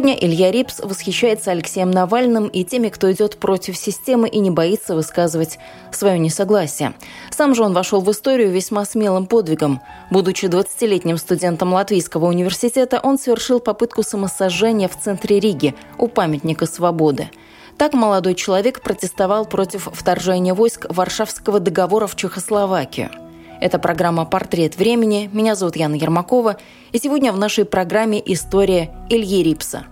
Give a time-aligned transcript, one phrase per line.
[0.00, 4.94] Сегодня Илья Рипс восхищается Алексеем Навальным и теми, кто идет против системы и не боится
[4.94, 5.58] высказывать
[5.92, 6.94] свое несогласие.
[7.30, 9.82] Сам же он вошел в историю весьма смелым подвигом.
[10.10, 17.28] Будучи 20-летним студентом Латвийского университета, он совершил попытку самосожжения в центре Риги у памятника свободы.
[17.76, 23.10] Так молодой человек протестовал против вторжения войск Варшавского договора в Чехословакию–
[23.60, 25.30] это программа «Портрет времени».
[25.32, 26.56] Меня зовут Яна Ермакова.
[26.92, 29.84] И сегодня в нашей программе история Ильи Рипса.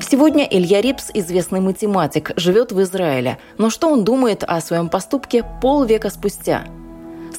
[0.00, 3.38] Сегодня Илья Рипс– известный математик, живет в Израиле.
[3.56, 6.66] Но что он думает о своем поступке полвека спустя?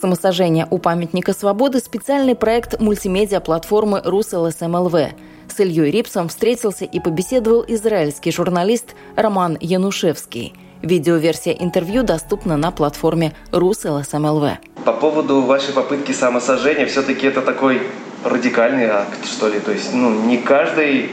[0.03, 4.95] Самосожжение у памятника свободы– специальный проект мультимедиа-платформы РусЛСМЛВ–
[5.47, 10.55] с Ильей Рипсом встретился и побеседовал израильский журналист Роман Янушевский.
[10.81, 14.57] Видеоверсия интервью доступна на платформе РусЛСМЛВ.
[14.83, 17.81] По поводу вашей попытки самосожжения, все-таки это такой
[18.25, 19.61] радикальный акт, что ли?
[19.61, 21.11] То есть, ну, не каждый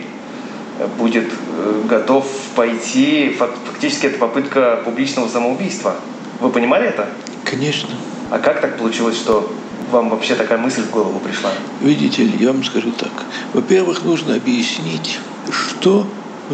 [0.99, 3.37] будет э, готов пойти.
[3.39, 5.95] Фактически это попытка публичного самоубийства.
[6.41, 7.07] Вы понимали это?
[7.45, 7.91] Конечно.
[8.31, 9.51] А как так получилось, что
[9.91, 11.51] вам вообще такая мысль в голову пришла?
[11.81, 13.11] Видите ли, я вам скажу так.
[13.53, 15.19] Во-первых, нужно объяснить,
[15.51, 16.07] что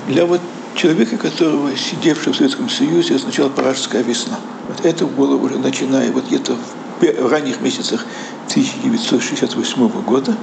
[0.08, 0.40] для вот
[0.74, 4.38] человека, которого сидевшего в Советском Союзе, означала «Пражская весна».
[4.68, 6.56] Вот это было уже начиная вот где-то
[7.00, 8.06] в ранних месяцах
[8.48, 10.34] 1968 года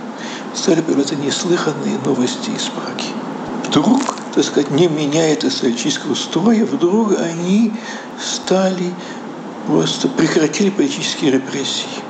[0.53, 3.09] стали появляться неслыханные новости из Праги.
[3.67, 7.73] Вдруг, так сказать, не меняя социалистического строя, вдруг они
[8.21, 8.93] стали
[9.67, 12.03] просто прекратили политические репрессии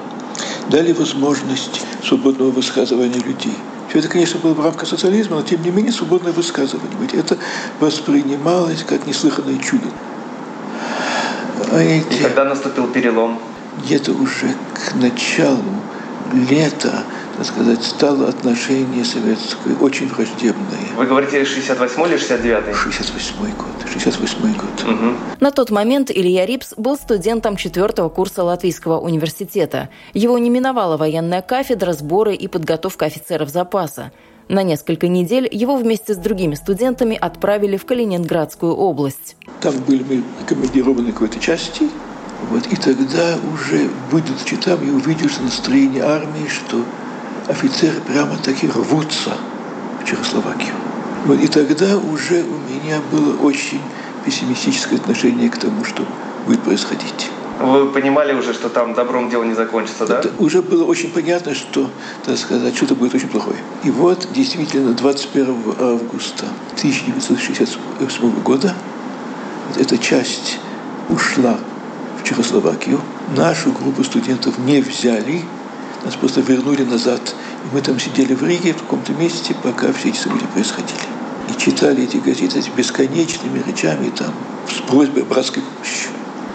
[0.70, 3.56] дали возможность свободного высказывания людей.
[3.90, 6.90] Все это, конечно, было в рамках социализма, но тем не менее свободное высказывание.
[7.00, 7.38] Ведь это
[7.80, 9.88] воспринималось как неслыханное чудо.
[11.72, 11.82] А.
[11.82, 13.40] И когда наступил перелом?
[13.84, 15.64] Где-то уже к началу
[16.50, 17.04] лета
[17.38, 20.80] так сказать, стало отношение советское очень враждебное.
[20.96, 23.83] Вы говорите 68 или 69 68 год.
[24.00, 24.84] 68 год.
[24.84, 25.16] Угу.
[25.40, 29.90] На тот момент Илья Рипс был студентом четвертого курса Латвийского университета.
[30.14, 34.12] Его не миновала военная кафедра, сборы и подготовка офицеров запаса.
[34.50, 39.38] На несколько недель его вместе с другими студентами отправили в Калининградскую область.
[39.62, 41.90] Там были мы командированы какой-то части,
[42.50, 46.84] вот, и тогда уже, будучи там, я увидел, что настроение армии, что
[47.48, 49.32] офицеры прямо таки рвутся
[50.02, 50.74] в Чехословакию.
[51.26, 53.80] Вот, и тогда уже у меня было очень
[54.26, 56.04] пессимистическое отношение к тому, что
[56.46, 57.30] будет происходить.
[57.60, 60.20] Вы понимали уже, что там добром дело не закончится, да?
[60.20, 61.90] Это уже было очень понятно, что,
[62.26, 63.58] так сказать, что-то будет очень плохое.
[63.84, 66.46] И вот, действительно, 21 августа
[66.78, 68.74] 1968 года
[69.78, 70.60] эта часть
[71.10, 71.58] ушла
[72.20, 73.00] в Чехословакию.
[73.38, 75.44] Нашу группу студентов не взяли,
[76.06, 77.36] нас просто вернули назад.
[77.66, 81.00] И мы там сидели в Риге, в каком-то месте, пока все эти события происходили.
[81.50, 84.34] И читали эти газеты с бесконечными речами там,
[84.70, 86.08] с просьбой братской помощи.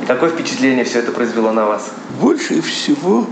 [0.02, 1.90] И какое впечатление все это произвело на вас?
[2.20, 3.26] Больше всего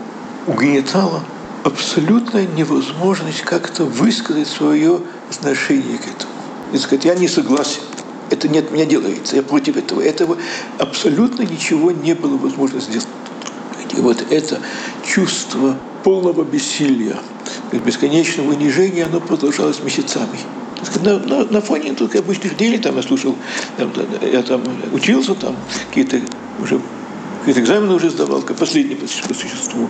[0.46, 1.22] угнетало
[1.64, 5.00] абсолютная невозможность как-то высказать свое
[5.30, 6.32] отношение к этому.
[6.72, 7.80] И сказать, я не согласен,
[8.30, 10.00] это не от меня делается, я против этого.
[10.00, 10.36] Этого
[10.78, 13.08] абсолютно ничего не было возможно сделать.
[13.96, 14.60] И вот это
[15.04, 17.16] чувство полного бессилия,
[17.72, 20.38] бесконечного унижения, оно продолжалось месяцами.
[21.02, 23.34] На, на, на фоне только обычных делей, там я слушал,
[23.76, 23.90] там,
[24.22, 24.62] я там
[24.92, 25.56] учился, там
[25.88, 26.20] какие-то
[26.62, 26.80] уже
[27.40, 29.88] какие-то экзамены уже сдавал, последний по существу.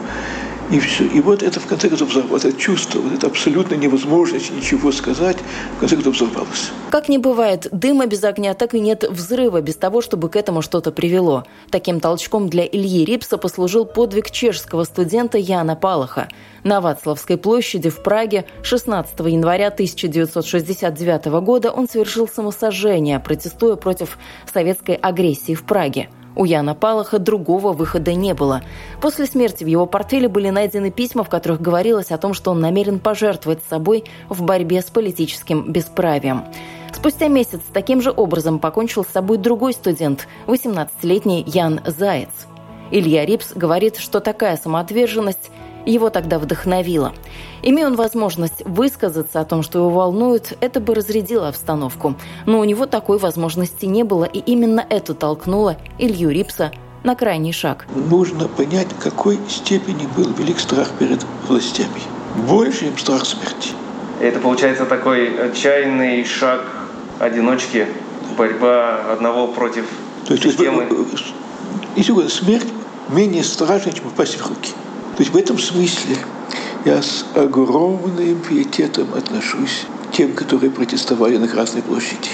[0.71, 1.05] И все.
[1.07, 5.37] И вот это, в конце концов, вот это чувство, вот это абсолютно невозможность ничего сказать,
[5.77, 6.73] в конце концов, взорвалось.
[6.91, 10.63] Как не бывает дыма без огня, так и нет взрыва без того, чтобы к этому
[10.63, 11.45] что-то привело.
[11.71, 16.29] Таким толчком для Ильи Рипса послужил подвиг чешского студента Яна Палаха.
[16.65, 24.19] На Вацлавской площади в Праге 16 января 1969 года он совершил самосожжение, протестуя против
[24.53, 26.09] советской агрессии в Праге.
[26.37, 28.63] У Яна Палаха другого выхода не было.
[29.01, 32.61] После смерти в его портфеле были найдены письма, в которых говорилось о том, что он
[32.61, 36.45] намерен пожертвовать собой в борьбе с политическим бесправием.
[36.93, 42.31] Спустя месяц таким же образом покончил с собой другой студент, 18-летний Ян Заяц.
[42.91, 45.51] Илья Рипс говорит, что такая самоотверженность
[45.93, 47.13] его тогда вдохновила.
[47.63, 52.15] Имея он возможность высказаться о том, что его волнует, это бы разрядило обстановку.
[52.45, 56.73] Но у него такой возможности не было, и именно это толкнуло Илью Рипса
[57.05, 57.87] на крайний шаг.
[57.95, 62.03] Нужно понять, какой степени был велик страх перед властями.
[62.49, 63.71] Больше, чем страх смерти.
[64.21, 66.63] Это получается такой отчаянный шаг
[67.19, 67.87] одиночки,
[68.37, 69.87] борьба одного против
[70.27, 70.87] То есть, системы.
[71.95, 72.67] Если смерть
[73.09, 74.73] менее страшна, чем упасть в руки.
[75.17, 76.17] То есть в этом смысле
[76.85, 82.31] я с огромным пиететом отношусь к тем, которые протестовали на Красной площади.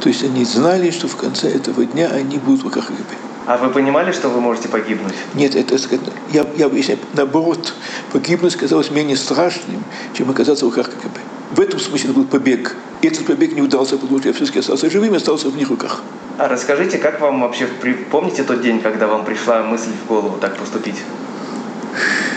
[0.00, 3.14] То есть они знали, что в конце этого дня они будут в руках КГБ.
[3.46, 5.14] А вы понимали, что вы можете погибнуть?
[5.32, 5.76] Нет, это
[6.30, 7.72] я, я если наоборот,
[8.12, 9.82] погибнуть казалось менее страшным,
[10.12, 11.20] чем оказаться в руках КГБ.
[11.52, 12.76] В этом смысле это был побег.
[13.00, 15.70] И этот побег не удался, потому что я все-таки остался живым и остался в них
[15.70, 16.02] руках.
[16.36, 17.66] А расскажите, как вам вообще,
[18.10, 20.96] помните тот день, когда вам пришла мысль в голову так поступить?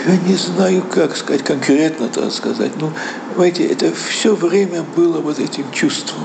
[0.06, 2.72] Я не знаю, как сказать конкретно, так сказать.
[2.80, 2.92] Ну,
[3.36, 6.24] знаете, это все время было вот этим чувством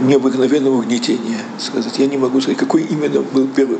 [0.00, 1.98] необыкновенного угнетения, сказать.
[1.98, 3.78] Я не могу сказать, какой именно был первый,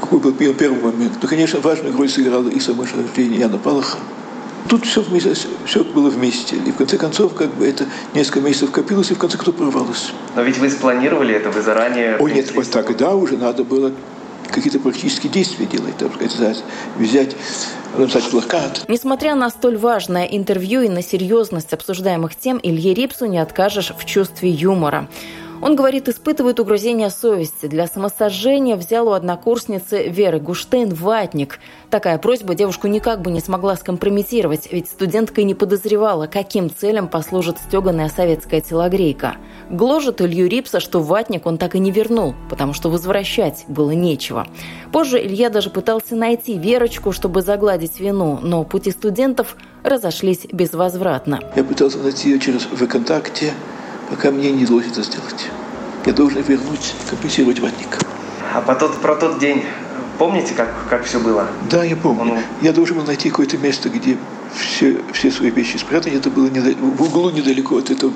[0.00, 1.18] какой был первый момент.
[1.20, 3.98] Ну, конечно, важную роль сыграло и саморождение Яна Палаха.
[4.68, 5.34] Тут все, вместе,
[5.66, 6.56] все было вместе.
[6.56, 7.84] И в конце концов, как бы это
[8.14, 10.12] несколько месяцев копилось, и в конце концов прорвалось.
[10.34, 12.16] Но ведь вы спланировали это, вы заранее...
[12.16, 13.92] О, нет, вот тогда уже надо было
[14.52, 16.62] какие-то практические действия делать, так сказать,
[16.98, 17.34] взять
[17.96, 18.84] написать плакат.
[18.88, 24.04] Несмотря на столь важное интервью и на серьезность обсуждаемых тем, Илье Рипсу не откажешь в
[24.04, 25.08] чувстве юмора.
[25.62, 27.66] Он говорит, испытывает угрызение совести.
[27.66, 31.60] Для самосожжения взял у однокурсницы Веры Гуштейн ватник.
[31.88, 37.06] Такая просьба девушку никак бы не смогла скомпрометировать, ведь студентка и не подозревала, каким целям
[37.06, 39.36] послужит стеганая советская телогрейка.
[39.70, 44.48] Гложет Илью Рипса, что ватник он так и не вернул, потому что возвращать было нечего.
[44.90, 51.38] Позже Илья даже пытался найти Верочку, чтобы загладить вину, но пути студентов разошлись безвозвратно.
[51.54, 53.52] Я пытался найти ее через ВКонтакте,
[54.10, 55.50] пока мне не удалось это сделать.
[56.04, 57.98] Я должен вернуть, компенсировать ватник.
[58.54, 59.64] А по тот, про тот день
[60.18, 61.48] помните, как, как все было?
[61.70, 62.34] Да, я помню.
[62.34, 62.38] Он...
[62.60, 64.16] Я должен был найти какое-то место, где
[64.54, 66.14] все, все свои вещи спрятаны.
[66.14, 68.12] Это было недалек, в углу недалеко от этого,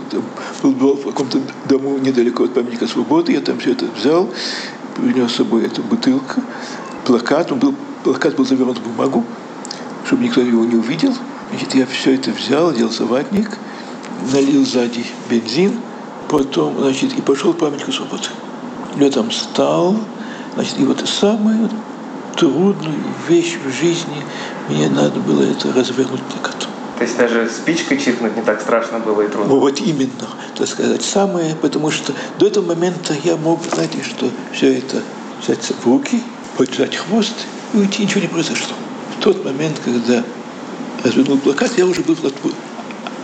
[0.63, 3.33] был, был в каком-то дому недалеко от памятника свободы.
[3.33, 4.29] Я там все это взял,
[4.97, 6.43] принес с собой эту бутылку,
[7.05, 7.51] плакат.
[7.51, 7.75] Он был,
[8.05, 9.25] плакат был завернут в бумагу,
[10.05, 11.13] чтобы никто его не увидел.
[11.51, 13.51] Значит, я все это взял, оделся ватник,
[14.33, 15.81] налил сзади бензин,
[16.29, 18.29] потом, значит, и пошел в памятнику свободы.
[19.13, 19.97] Там стал,
[20.55, 21.71] значит, и вот самую
[22.37, 22.95] трудную
[23.29, 24.23] вещь в жизни
[24.69, 26.71] мне надо было это развернуть плакатом.
[26.99, 29.55] То есть даже спичкой чиркнуть не так страшно было и трудно?
[29.55, 34.79] Вот именно, так сказать, самое, потому что до этого момента я мог, знаете, что все
[34.79, 35.03] это
[35.43, 36.23] взять в руки,
[36.57, 37.35] поджать хвост
[37.75, 38.75] и уйти, ничего не произошло.
[39.19, 40.25] В тот момент, когда
[41.05, 42.23] развернул плакат, я уже был в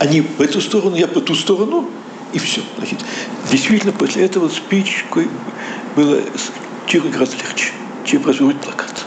[0.03, 1.89] они в эту сторону, я по ту сторону,
[2.33, 2.61] и все.
[2.77, 2.99] Значит,
[3.49, 5.29] действительно, после этого спичкой
[5.95, 6.19] было
[6.91, 7.71] гораздо легче,
[8.05, 9.05] чем развернуть плакат.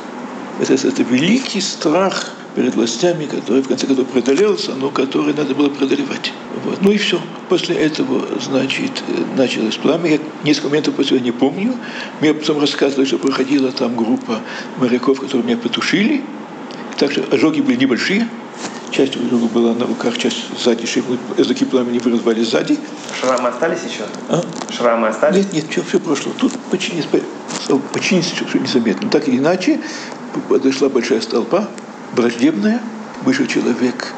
[0.59, 5.69] Это, это великий страх перед властями, который в конце концов преодолелся, но который надо было
[5.69, 6.33] преодолевать.
[6.65, 6.81] Вот.
[6.81, 7.21] Ну и все.
[7.51, 9.03] После этого, значит,
[9.37, 10.13] началось пламя.
[10.13, 11.75] Я несколько моментов после этого не помню.
[12.23, 14.41] Мне потом рассказывали, что проходила там группа
[14.79, 16.25] моряков, которые меня потушили.
[16.97, 18.27] Так что ожоги были небольшие.
[18.91, 20.87] Часть него была на руках, часть сзади,
[21.37, 22.79] языки пламени вырывали сзади.
[23.21, 24.05] Шрамы остались еще?
[24.29, 24.43] А?
[24.71, 25.45] Шрамы остались?
[25.45, 26.33] Нет, нет, все, все прошло.
[26.39, 27.07] Тут починить,
[27.93, 29.11] починить все незаметно.
[29.11, 29.81] Так или иначе,
[30.49, 31.69] подошла большая столпа,
[32.13, 32.81] враждебная,
[33.23, 34.15] вышел человек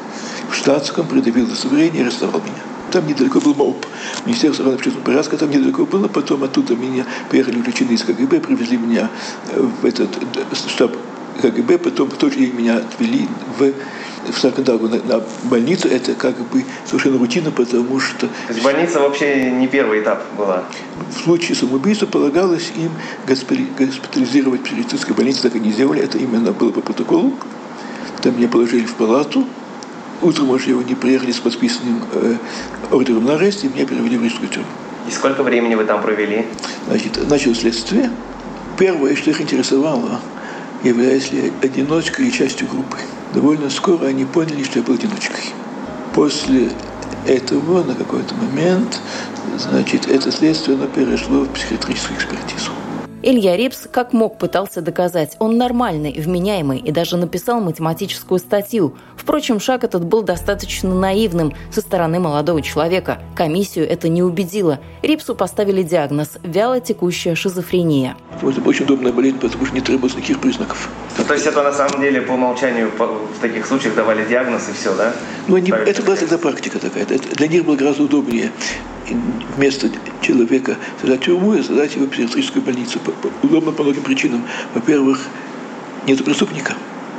[0.49, 2.63] в штатском, придавил удостоверение и арестовал меня.
[2.91, 3.85] Там недалеко был МОП,
[4.25, 6.07] Министерство охраны общественного порядка, там недалеко было.
[6.07, 9.09] Потом оттуда меня приехали увлечены из КГБ, привезли меня
[9.53, 10.09] в этот
[10.67, 10.95] штаб
[11.41, 13.27] КГБ, потом в тот же день меня отвели
[13.57, 13.73] в
[14.31, 18.27] в Саркандагу на, на больницу, это как бы совершенно рутина, потому что...
[18.27, 20.63] То есть больница вообще не первый этап была?
[21.15, 22.91] В случае самоубийства полагалось им
[23.27, 27.33] госпитализировать в психиатрической больнице, так и не сделали, это именно было по протоколу.
[28.21, 29.45] Там меня положили в палату,
[30.21, 32.35] утром уже его не приехали с подписанным э,
[32.91, 34.67] ордером на арест, и меня перевели в рижскую тюрьму.
[35.07, 36.45] И сколько времени вы там провели?
[36.87, 38.11] Значит, началось следствие.
[38.77, 40.19] Первое, что их интересовало,
[40.83, 42.97] являюсь ли одиночкой и частью группы
[43.33, 45.53] довольно скоро они поняли, что я был одиночкой.
[46.13, 46.71] После
[47.27, 48.99] этого на какой-то момент,
[49.57, 52.71] значит, это следствие оно перешло в психиатрическую экспертизу.
[53.21, 58.95] Илья Рипс как мог пытался доказать, он нормальный, вменяемый и даже написал математическую статью.
[59.17, 63.19] Впрочем, шаг этот был достаточно наивным со стороны молодого человека.
[63.35, 64.79] Комиссию это не убедило.
[65.01, 68.15] Рипсу поставили диагноз– вялотекущая шизофрения.
[68.41, 70.89] Это очень удобная болезнь, потому что не требуется никаких признаков.
[71.17, 74.71] Ну, то есть это на самом деле по умолчанию в таких случаях давали диагноз и
[74.71, 75.13] все, да?
[75.49, 77.03] Ну, они, это была тогда практика такая.
[77.03, 78.51] Это, для них было гораздо удобнее
[79.55, 79.89] вместо
[80.21, 82.99] человека создать тюрьму и создать его психиатрическую больницу.
[83.43, 84.45] Удобно по многим причинам.
[84.73, 85.21] Во-первых,
[86.07, 86.75] нет преступника,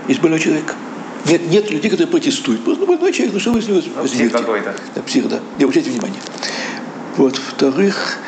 [0.08, 0.74] есть больной человек.
[1.26, 2.64] Нет, нет людей, которые протестуют.
[2.64, 4.74] Просто больной человек, ну что вы с него ну, Псих какой-то.
[4.94, 5.40] Да, псих, да.
[5.58, 6.20] Не обращайте внимание.
[7.16, 7.38] Вот.
[7.38, 8.18] Во-вторых,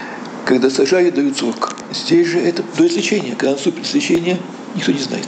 [0.44, 1.74] когда сажают, дают срок.
[1.92, 3.34] Здесь же это до излечения.
[3.34, 4.38] Когда наступит лечение,
[4.74, 5.26] никто не знает.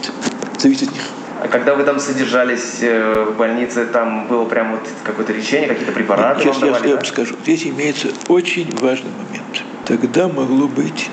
[0.58, 1.02] Зависит от них.
[1.44, 5.92] А когда вы там содержались э, в больнице, там было прям вот какое-то лечение, какие-то
[5.92, 6.96] препараты Сейчас вам давали, я да?
[6.96, 7.36] вам скажу.
[7.42, 9.62] Здесь имеется очень важный момент.
[9.84, 11.10] Тогда могло быть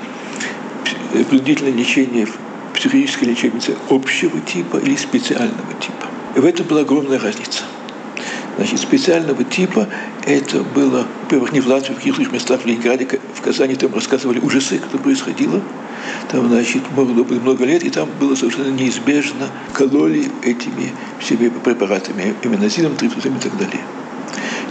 [1.28, 2.38] принудительное лечение в
[2.72, 6.06] психической лечебнице общего типа или специального типа.
[6.34, 7.64] И в этом была огромная разница.
[8.56, 9.88] Значит, специального типа
[10.26, 14.40] это было, во-первых, не в Латвии, в каких-то местах, в Ленинграде, в Казани там рассказывали
[14.40, 15.60] ужасы, что происходило.
[16.30, 22.34] Там, значит, могло быть много лет, и там было совершенно неизбежно кололи этими всеми препаратами,
[22.42, 23.80] иминозином, трипсусом и так далее.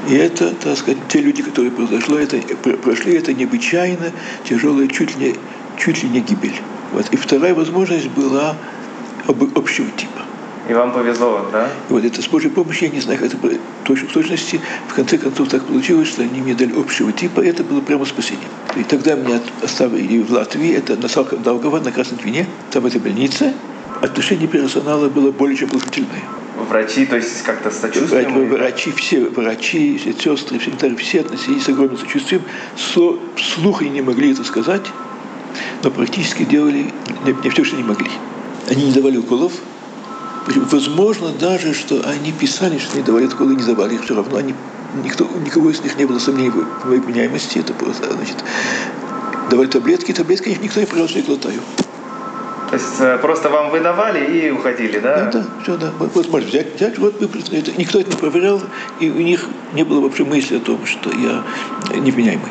[0.09, 2.37] И это, так сказать, те люди, которые произошло, это,
[2.77, 4.11] прошли это необычайно
[4.43, 5.35] тяжелое, чуть ли,
[5.77, 6.59] чуть ли не гибель.
[6.91, 7.07] Вот.
[7.11, 8.55] И вторая возможность была
[9.27, 10.21] об, общего типа.
[10.71, 11.67] И вам повезло, да?
[11.89, 14.93] Вот это с Божьей помощью, я не знаю, как это было точно, в точности, в
[14.93, 18.47] конце концов так получилось, что они мне дали общего типа, и это было прямо спасение.
[18.77, 22.85] И тогда меня оставили в Латвии, это на Салках Долгова, на Красной Двине, там в
[22.85, 23.53] этой больнице.
[23.99, 26.21] Отношение персонала было более чем положительное.
[26.69, 28.47] Врачи, то есть как-то сочувствием?
[28.47, 32.43] Врачи, все врачи, все сестры, санитары, все относились с огромным сочувствием.
[32.77, 34.85] Слух они не могли это сказать,
[35.83, 36.85] но практически делали
[37.25, 38.09] не, не все, что они могли.
[38.69, 39.51] Они не давали уколов,
[40.47, 44.37] Возможно даже, что они писали, что не давали уколы, не давали все равно.
[44.37, 44.55] Они,
[45.03, 47.59] никто, никого из них не было сомнений в моей вменяемости.
[47.59, 48.37] Это просто, значит,
[49.49, 51.59] давали таблетки, таблетки никто не что я глотаю.
[52.71, 55.25] То есть э, просто вам выдавали и уходили, да?
[55.25, 55.91] Да, да, все, да.
[55.99, 57.21] Вот можешь взять, взять, вот.
[57.21, 58.61] Это, никто это не проверял,
[59.01, 61.43] и у них не было вообще мысли о том, что я
[61.99, 62.49] невменяемый.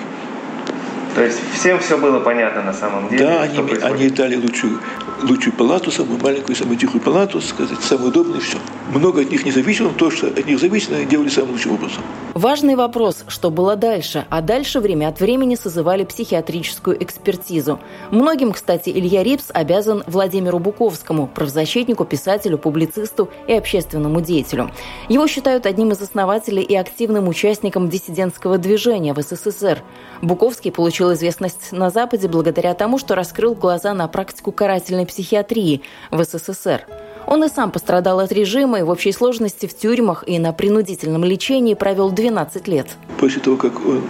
[1.15, 3.25] То есть всем все было понятно на самом деле?
[3.25, 4.79] Да, они, они дали лучшую
[5.23, 8.59] лучшую палату, самую маленькую, самую тихую палату, сказать, самую удобную, все.
[8.95, 12.03] Много от них не зависело, но то, что от них зависело, делали самым лучшим образом.
[12.35, 14.25] Важный вопрос, что было дальше.
[14.31, 17.81] А дальше время от времени созывали психиатрическую экспертизу.
[18.11, 24.71] Многим, кстати, Илья Рипс обязан Владимиру Буковскому, правозащитнику, писателю, публицисту и общественному деятелю.
[25.09, 29.83] Его считают одним из основателей и активным участником диссидентского движения в СССР.
[30.23, 36.25] Буковский получил известность на Западе благодаря тому, что раскрыл глаза на практику карательной психиатрии в
[36.25, 36.87] СССР.
[37.27, 41.25] Он и сам пострадал от режима и в общей сложности в тюрьмах и на принудительном
[41.25, 42.87] лечении провел 12 лет.
[43.19, 44.03] После того, как он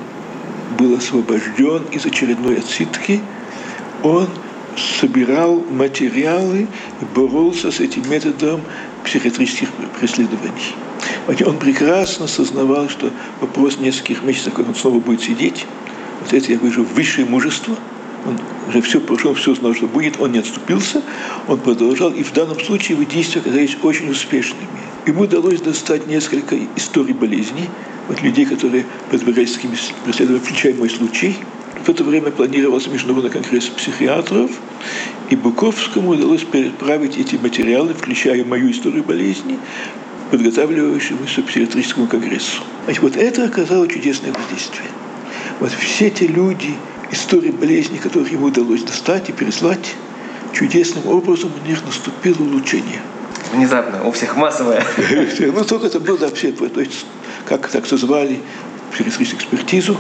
[0.78, 3.21] был освобожден из очередной отсидки,
[4.02, 4.28] он
[5.00, 6.69] собирал материалы
[7.00, 8.62] и боролся с этим методом
[9.04, 10.75] психиатрических преследований.
[11.47, 15.66] Он прекрасно сознавал, что вопрос нескольких месяцев, как он снова будет сидеть,
[16.21, 17.76] вот это я вижу высшее мужество–
[18.26, 21.02] он уже все прошел, все знал, что будет, он не отступился,
[21.48, 24.66] он продолжал, и в данном случае его действия оказались очень успешными.
[25.06, 27.68] Ему удалось достать несколько историй болезней,
[28.08, 29.70] вот людей, которые подвергались таким
[30.04, 31.36] преследованиям, включая мой случай.
[31.84, 34.50] В это время планировался Международный конгресс психиатров,
[35.30, 39.58] и Буковскому удалось переправить эти материалы, включая мою историю болезни,
[40.30, 42.62] подготавливающемуся психиатрическому конгрессу.
[42.84, 44.88] Значит, вот это оказало чудесное воздействие.
[45.58, 46.74] Вот все те люди,
[47.12, 49.94] истории болезни, которых ему удалось достать и переслать,
[50.52, 53.00] чудесным образом у них наступило улучшение.
[53.52, 54.84] Внезапно, у всех массовое.
[55.40, 57.06] Ну, только это было вообще, то есть,
[57.46, 58.40] как так созвали
[58.96, 59.96] через экспертизу,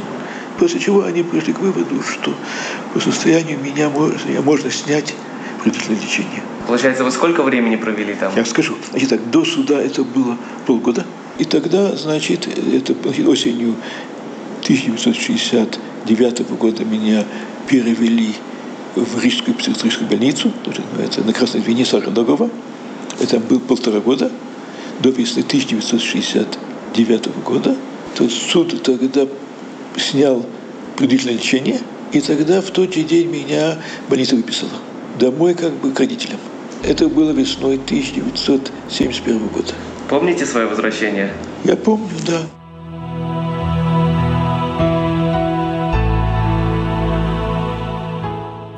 [0.58, 2.34] после чего они пришли к выводу, что
[2.94, 5.14] по состоянию меня можно, можно снять
[5.62, 6.42] предварительное лечение.
[6.66, 8.32] Получается, вы сколько времени провели там?
[8.36, 8.76] Я скажу.
[8.90, 10.36] Значит, так, до суда это было
[10.66, 11.04] полгода.
[11.38, 12.94] И тогда, значит, это
[13.26, 13.74] осенью
[14.62, 17.24] 1960 1999 года меня
[17.68, 18.34] перевели
[18.96, 20.52] в Рижскую психиатрическую больницу,
[20.98, 22.50] это на Красной Двине Сарандогова.
[23.20, 24.30] Это был полтора года,
[25.00, 27.76] до весны 1969 года.
[28.16, 29.26] То суд тогда
[29.96, 30.44] снял
[30.96, 31.80] принудительное лечение,
[32.12, 34.72] и тогда в тот же день меня больница выписала.
[35.18, 36.40] Домой как бы к родителям.
[36.82, 39.74] Это было весной 1971 года.
[40.08, 41.32] Помните свое возвращение?
[41.64, 42.40] Я помню, да.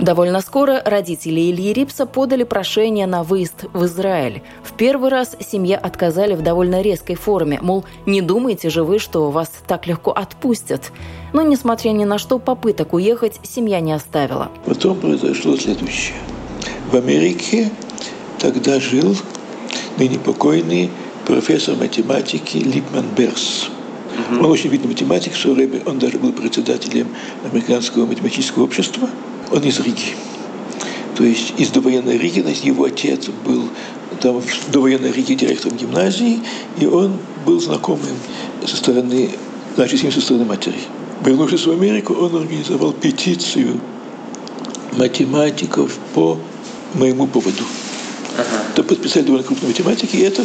[0.02, 4.42] Довольно скоро родители Ильи Рипса подали прошение на выезд в Израиль.
[4.64, 9.30] В первый раз семье отказали в довольно резкой форме, мол, не думайте же вы, что
[9.30, 10.90] вас так легко отпустят.
[11.32, 14.50] Но, несмотря ни на что, попыток уехать семья не оставила.
[14.66, 16.16] Потом произошло следующее.
[16.90, 17.71] В Америке
[18.40, 19.16] тогда жил
[19.99, 20.90] ныне покойный
[21.28, 23.71] профессор математики Липман Берс.
[24.32, 27.06] Он очень видный математик, в свое время он даже был председателем
[27.44, 29.09] Американского математического общества–
[29.52, 30.16] он из Риги.
[31.16, 33.68] То есть из довоенной Риги, значит, его отец был
[34.21, 36.40] там в довоенной Риге директором гимназии,
[36.78, 38.16] и он был знакомым
[38.66, 39.30] со стороны,
[39.76, 40.78] значит, с ним со стороны матери.
[41.25, 43.80] Вернувшись в Америку, он организовал петицию
[44.92, 46.38] математиков по
[46.94, 47.64] моему поводу.
[48.37, 48.64] Ага.
[48.73, 50.44] Это подписали довольно крупные математики, и это...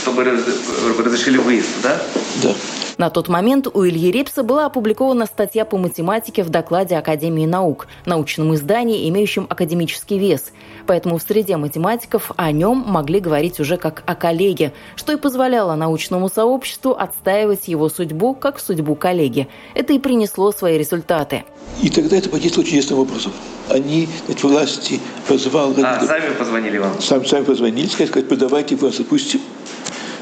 [0.00, 2.00] Чтобы разрешили выезд, да?
[2.42, 2.54] Да.
[2.98, 7.86] На тот момент у Ильи Репса была опубликована статья по математике в докладе Академии наук,
[8.06, 10.46] научном издании, имеющем академический вес.
[10.84, 15.76] Поэтому в среде математиков о нем могли говорить уже как о коллеге, что и позволяло
[15.76, 19.46] научному сообществу отстаивать его судьбу как судьбу коллеги.
[19.74, 21.44] Это и принесло свои результаты.
[21.80, 23.30] И тогда это подействовало чудесным образом.
[23.68, 25.72] Они, эти власти позвал...
[25.84, 27.00] А, сами позвонили вам?
[27.00, 29.40] Сами, сами позвонили, сказали, подавайте, вас отпустим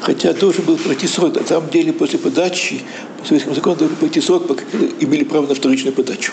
[0.00, 1.34] хотя должен был пройти срок.
[1.34, 2.82] На самом деле, после подачи,
[3.20, 4.64] по советскому закону, должен пройти срок, пока
[5.00, 6.32] имели право на вторичную подачу.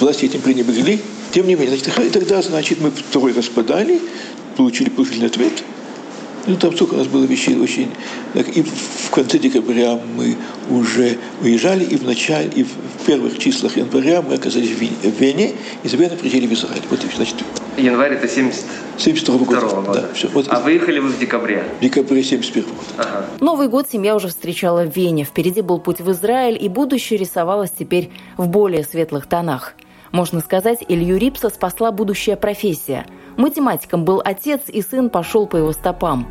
[0.00, 1.00] Власти этим пренебрегли.
[1.32, 4.00] Тем не менее, значит, тогда, значит, мы второй раз подали,
[4.56, 5.52] получили положительный ответ–
[6.46, 7.90] ну, там столько у нас было вещей очень...
[8.34, 10.36] Так, и в конце декабря мы
[10.70, 15.52] уже уезжали, и в начале, и в первых числах января мы оказались в Вене,
[15.82, 16.82] и из Вены приехали в Израиль.
[16.90, 17.36] Вот, значит,
[17.76, 18.64] Январь это 70
[18.98, 19.60] 72 года.
[19.60, 19.92] года.
[19.92, 20.28] Да, все.
[20.28, 21.64] Вот а выехали вы в декабре?
[21.78, 22.78] В декабре 71 года.
[22.96, 23.26] Ага.
[23.40, 25.24] Новый год семья уже встречала в Вене.
[25.24, 29.74] Впереди был путь в Израиль, и будущее рисовалось теперь в более светлых тонах.
[30.10, 33.06] Можно сказать, Илью Рипса спасла будущая профессия.
[33.38, 36.26] Математиком был отец, и сын пошел по его стопам.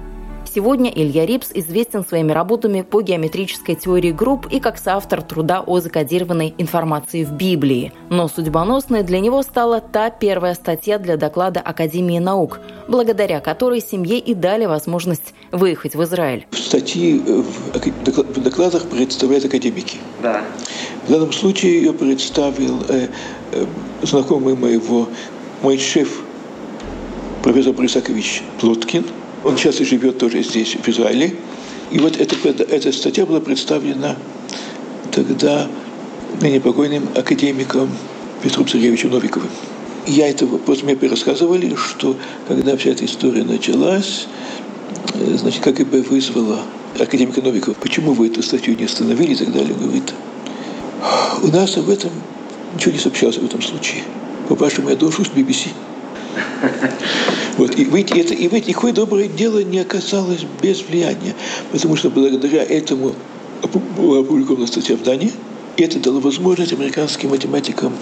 [0.53, 5.79] Сегодня Илья Рипс известен своими работами по геометрической теории групп и как соавтор труда о
[5.79, 7.93] закодированной информации в Библии.
[8.09, 12.59] Но судьбоносной для него стала та первая статья для доклада Академии наук,
[12.89, 16.45] благодаря которой семье и дали возможность выехать в Израиль.
[16.51, 19.97] Статьи в докладах представляют академики.
[20.21, 20.43] Да.
[21.07, 23.07] В данном случае ее представил э,
[23.53, 23.65] э,
[24.01, 25.07] знакомый моего,
[25.61, 26.23] мой шеф,
[27.47, 29.05] профессор Борисакович Плоткин–
[29.43, 31.35] он сейчас и живет тоже здесь, в Израиле.
[31.91, 34.17] И вот эта, эта статья была представлена
[35.11, 35.67] тогда
[36.41, 37.89] ныне покойным академиком
[38.43, 39.49] Петром Сергеевичем Новиковым.
[40.05, 44.27] Я это после меня рассказывали, что когда вся эта история началась,
[45.13, 46.59] э, значит, как КГБ вызвала
[46.99, 50.13] академика Новикова, почему вы эту статью не остановили и так далее, говорит,
[51.41, 52.11] у нас об этом
[52.75, 54.03] ничего не сообщалось в этом случае.
[54.49, 55.69] По-вашему, я должен с BBC.
[57.57, 61.35] Вот, и ведь, это, и ведь никакое доброе дело не оказалось без влияния,
[61.71, 63.15] потому что благодаря этому
[63.97, 65.31] была опубликована статья в Дании,
[65.75, 67.93] и это дало возможность американским математикам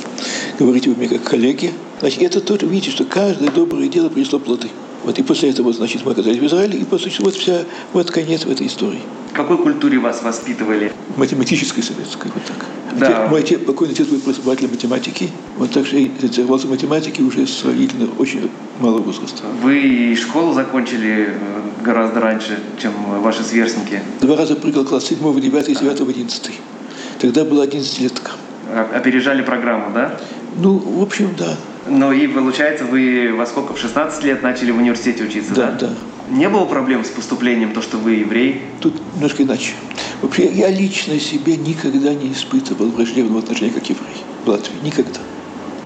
[0.59, 1.71] говорить обо мне как коллеги.
[2.01, 4.67] Значит, это тоже, видите, что каждое доброе дело принесло плоды.
[5.03, 7.63] Вот, и после этого, значит, мы оказались в Израиле, и, по сути, вот вся,
[7.93, 9.01] вот конец в этой истории.
[9.35, 10.93] В какой культуре вас воспитывали?
[11.17, 12.65] Математической советской, вот так.
[12.97, 13.27] Да.
[13.29, 17.65] Мой отец, покойный отец был преподавателем математики, вот так что я занимался математикой уже с
[17.65, 19.43] родительно очень малого возраста.
[19.61, 21.33] Вы школу закончили э,
[21.83, 23.99] гораздо раньше, чем ваши сверстники?
[24.21, 26.51] Два раза прыгал класс 7, 9, 9, 11.
[27.19, 28.31] Тогда была 11-летка.
[28.69, 30.17] А, опережали программу, да?
[30.55, 31.57] Ну, в общем, да.
[31.89, 35.71] Ну и получается, вы во сколько, в 16 лет начали в университете учиться, да?
[35.71, 35.93] Да, да.
[36.29, 38.61] Не было проблем с поступлением, то, что вы еврей?
[38.81, 39.73] Тут немножко иначе.
[40.21, 44.75] Вообще, я лично себе никогда не испытывал враждебного отношения как еврей в Латвии.
[44.81, 45.19] Никогда.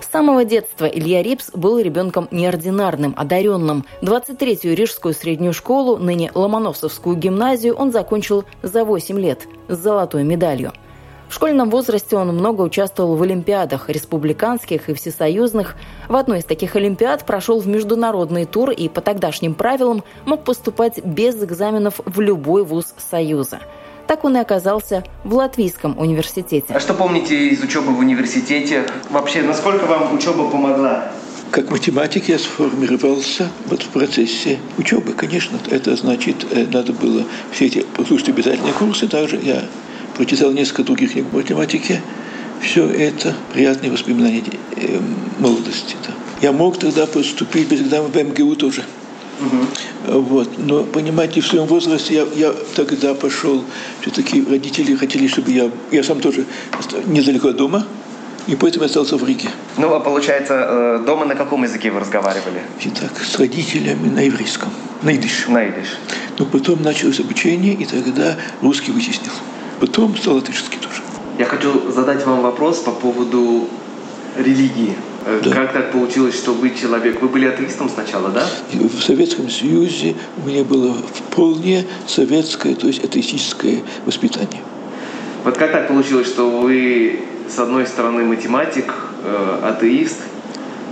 [0.01, 3.85] С самого детства Илья Рипс был ребенком неординарным, одаренным.
[4.01, 10.73] 23-ю Рижскую среднюю школу, ныне Ломоносовскую гимназию, он закончил за 8 лет с золотой медалью–
[11.29, 15.75] в школьном возрасте он много участвовал в олимпиадах, республиканских и всесоюзных.
[16.07, 21.05] В одной из таких олимпиад прошел в международный тур и по тогдашним правилам мог поступать
[21.05, 23.59] без экзаменов в любой вуз Союза.
[24.07, 26.73] Так он и оказался в Латвийском университете.
[26.73, 28.87] А что помните из учебы в университете?
[29.11, 31.11] Вообще, насколько вам учеба помогла?
[31.51, 35.59] Как математик я сформировался вот в процессе учебы, конечно.
[35.69, 39.07] Это значит, э, надо было все эти послушать обязательные курсы.
[39.07, 39.63] Также я
[40.19, 42.01] прочитал несколько других книг по математике.
[42.61, 44.43] Все это приятные воспоминания
[44.75, 44.99] э,
[45.39, 45.95] молодости.
[46.05, 46.13] Да.
[46.41, 48.83] Я мог тогда поступить без экзамена в МГУ тоже.
[49.39, 50.19] Угу.
[50.19, 50.49] Вот.
[50.57, 53.63] Но, понимаете, в своем возрасте я, я тогда пошел,
[54.01, 56.43] все-таки родители хотели, чтобы я, я сам тоже
[57.05, 57.85] недалеко от дома,
[58.45, 59.47] И поэтому я остался в Риге.
[59.77, 62.61] Ну, а получается, э, дома на каком языке вы разговаривали?
[62.83, 64.69] Итак, с родителями на еврейском,
[65.01, 65.47] на идиш.
[65.47, 65.97] На идиш.
[66.37, 69.31] Но потом началось обучение, и тогда русский вытеснил.
[69.79, 71.01] Потом стал латышский тоже.
[71.37, 73.67] Я хочу задать вам вопрос по поводу
[74.37, 74.95] религии.
[75.25, 75.51] Э, Да.
[75.51, 77.21] Как так получилось, что вы человек?
[77.21, 78.45] Вы были атеистом сначала, да?
[78.73, 84.61] В Советском Союзе у меня было вполне советское, то есть атеистическое воспитание.
[85.45, 90.17] Вот как так получилось, что вы, с одной стороны, математик, э, атеист,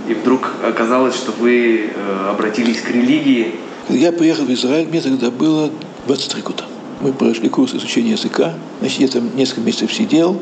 [0.08, 3.54] и вдруг оказалось, что вы э, обратились к религии?
[3.90, 5.70] Я приехал в Израиль, мне тогда было
[6.06, 6.64] 23 года.
[7.00, 8.54] Мы прошли курс изучения языка.
[8.80, 10.40] Значит, я там несколько месяцев сидел,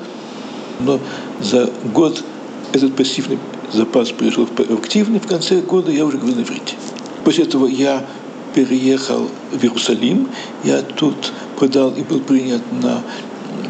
[0.81, 1.01] но
[1.41, 2.25] за год
[2.73, 3.39] этот пассивный
[3.73, 5.21] запас перешел в активный.
[5.21, 6.77] В конце года я уже говорил на иврите.
[7.25, 8.07] После этого я
[8.55, 10.29] переехал в Иерусалим.
[10.65, 13.03] Я тут подал и был принят на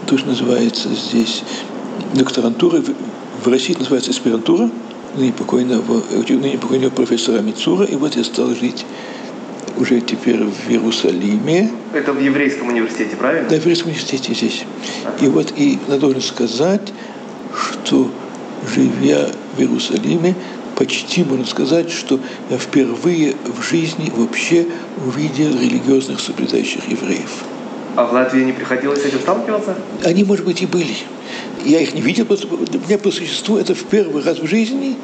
[0.07, 1.43] то, что называется здесь
[2.15, 2.81] докторантура.
[3.43, 4.71] В- России это называется аспирантура
[5.17, 7.85] ныне покойного, ныне покойного профессора Мицура.
[7.85, 8.85] И вот я стал жить
[9.77, 13.49] уже теперь в Иерусалиме, Это в еврейском университете, правильно?
[13.49, 14.65] да, в Еврейском университете здесь.
[15.21, 16.93] И вот и я должен сказать,
[17.55, 18.11] что
[18.75, 20.35] живя в Иерусалиме,
[20.77, 24.67] почти можно сказать, что я впервые в жизни вообще
[25.05, 27.45] увидел религиозных соблюдающих евреев.
[27.97, 29.75] А в Латвии не приходилось с этим сталкиваться?
[30.05, 30.95] Они, может быть, и были.
[31.65, 34.97] Я их не видел, просто для меня по существу это в первый раз в жизни,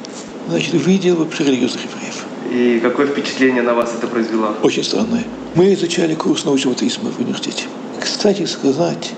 [0.49, 2.25] значит, увидел вообще религиозных евреев.
[2.53, 4.55] И какое впечатление на вас это произвело?
[4.62, 5.25] Очень странное.
[5.55, 7.65] Мы изучали курс научного атеизма в университете.
[7.99, 9.12] Кстати сказать,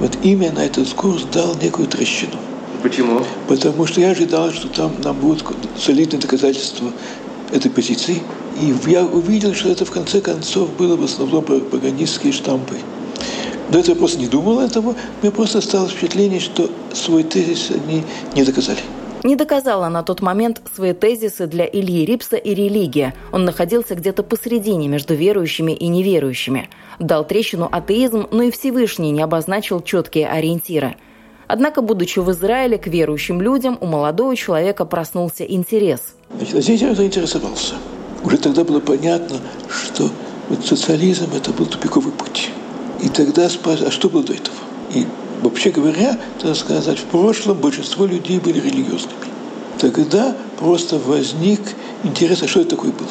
[0.00, 2.34] вот именно этот курс дал некую трещину.
[2.82, 3.24] Почему?
[3.46, 5.44] Потому что я ожидал, что там нам будут
[5.78, 6.90] солидные доказательства
[7.52, 8.20] этой позиции.
[8.60, 12.74] И я увидел, что это в конце концов было в основном пропагандистские штампы.
[13.70, 14.96] До этого я просто не думал этого.
[15.22, 18.02] Мне просто осталось впечатление, что свой тезис они
[18.34, 18.80] не доказали.
[19.24, 23.14] Не доказала на тот момент свои тезисы для Ильи Рипса и религия.
[23.30, 26.68] Он находился где-то посередине между верующими и неверующими.
[26.98, 30.96] Дал трещину атеизм, но и Всевышний не обозначил четкие ориентиры.
[31.46, 36.14] Однако, будучи в Израиле, к верующим людям у молодого человека проснулся интерес.
[36.36, 37.74] Значит, здесь я заинтересовался.
[38.24, 39.36] Уже тогда было понятно,
[39.68, 40.10] что
[40.48, 42.50] вот социализм– это был тупиковый путь.
[43.00, 44.56] И тогда спрашивали, а что было до этого?
[44.94, 45.06] И
[45.42, 49.16] вообще говоря, надо сказать, в прошлом большинство людей были религиозными.
[49.78, 51.60] Тогда просто возник
[52.04, 53.08] интерес, а что это такое было?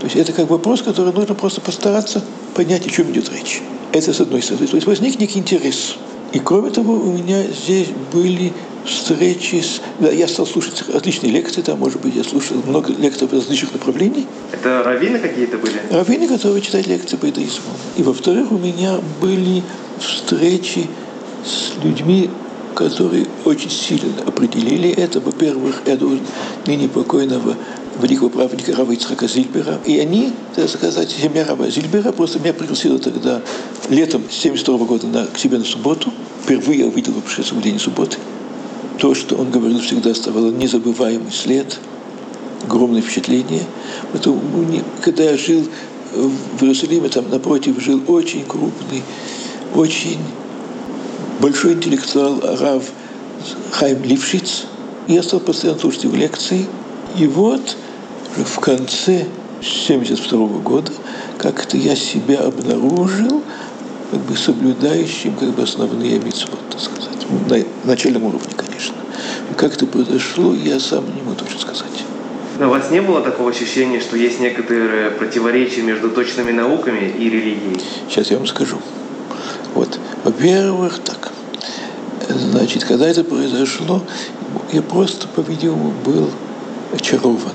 [0.00, 2.22] То есть это как вопрос, который нужно просто постараться
[2.54, 3.62] понять, о чем идет речь.
[3.92, 4.66] Это с одной стороны.
[4.66, 5.96] То есть возник некий интерес.
[6.32, 8.52] И кроме того, у меня здесь были
[8.84, 9.80] встречи с...
[10.00, 14.26] Да, я стал слушать различные лекции, там, может быть, я слушал много лекций различных направлений.
[14.52, 15.80] Это раввины какие-то были?
[15.90, 17.64] Раввины, которые читают лекции по иудаизму.
[17.96, 19.62] И во-вторых, у меня были
[19.98, 20.88] встречи
[21.46, 22.28] с людьми,
[22.74, 25.20] которые очень сильно определили это.
[25.20, 26.20] Во-первых, должен
[26.66, 27.56] ныне покойного
[28.00, 29.78] великого праведника Рава Ицхака Зильбера.
[29.86, 33.40] И они, так сказать, семья Рава Зильбера, просто меня пригласила тогда
[33.88, 36.12] летом 72 года на, к себе на субботу.
[36.44, 38.18] Впервые я увидел вообще соблюдение субботы.
[38.98, 41.78] То, что он говорил, всегда оставало незабываемый след,
[42.64, 43.64] огромное впечатление.
[44.12, 44.40] Потом,
[45.00, 45.66] когда я жил
[46.12, 49.02] в Иерусалиме, там напротив жил очень крупный,
[49.74, 50.18] очень
[51.40, 52.84] большой интеллектуал Рав
[53.72, 54.64] Хайм Лившиц.
[55.06, 56.66] Я стал постоянно слушать его лекции.
[57.18, 57.76] И вот
[58.36, 59.26] в конце
[59.60, 60.92] 1972 года
[61.38, 63.42] как-то я себя обнаружил
[64.10, 67.26] как бы соблюдающим как бы основные митцвот, так сказать.
[67.48, 68.94] На начальном уровне, конечно.
[69.56, 71.86] Как это произошло, я сам не могу точно сказать.
[72.58, 77.28] Но у вас не было такого ощущения, что есть некоторые противоречия между точными науками и
[77.28, 77.80] религией?
[78.08, 78.78] Сейчас я вам скажу.
[79.74, 81.25] Вот, во-первых, так.
[82.38, 84.02] Значит, когда это произошло,
[84.72, 86.30] я просто, по-видимому, был
[86.92, 87.52] очарован